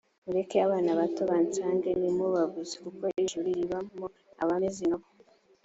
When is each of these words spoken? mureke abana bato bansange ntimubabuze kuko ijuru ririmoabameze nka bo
mureke 0.25 0.55
abana 0.65 0.91
bato 0.99 1.21
bansange 1.31 1.89
ntimubabuze 1.99 2.75
kuko 2.83 3.03
ijuru 3.23 3.47
ririmoabameze 3.55 4.83
nka 4.89 4.97
bo 4.99 5.07